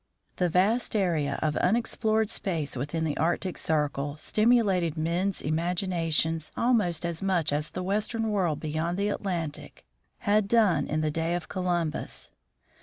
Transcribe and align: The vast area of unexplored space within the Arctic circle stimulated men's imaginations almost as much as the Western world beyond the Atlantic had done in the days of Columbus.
The 0.37 0.49
vast 0.49 0.95
area 0.95 1.37
of 1.43 1.55
unexplored 1.57 2.31
space 2.31 2.75
within 2.75 3.03
the 3.03 3.15
Arctic 3.17 3.55
circle 3.55 4.17
stimulated 4.17 4.97
men's 4.97 5.43
imaginations 5.43 6.51
almost 6.57 7.05
as 7.05 7.21
much 7.21 7.53
as 7.53 7.69
the 7.69 7.83
Western 7.83 8.31
world 8.31 8.59
beyond 8.59 8.97
the 8.97 9.09
Atlantic 9.09 9.85
had 10.21 10.47
done 10.47 10.87
in 10.87 11.01
the 11.01 11.11
days 11.11 11.37
of 11.37 11.49
Columbus. 11.49 12.31